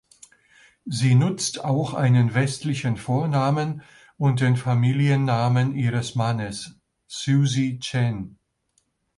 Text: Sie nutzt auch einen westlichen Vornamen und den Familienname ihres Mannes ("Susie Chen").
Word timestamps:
Sie 0.87 1.13
nutzt 1.13 1.63
auch 1.63 1.93
einen 1.93 2.33
westlichen 2.33 2.97
Vornamen 2.97 3.83
und 4.17 4.41
den 4.41 4.55
Familienname 4.57 5.73
ihres 5.75 6.15
Mannes 6.15 6.75
("Susie 7.05 7.77
Chen"). 7.77 8.39